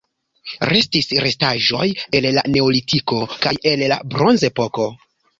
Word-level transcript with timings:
Restis 0.69 1.09
restaĵoj 1.25 1.83
el 2.19 2.27
la 2.37 2.43
neolitiko 2.55 3.19
kaj 3.43 3.53
el 3.73 3.83
la 3.93 3.99
bronzepoko. 4.15 4.87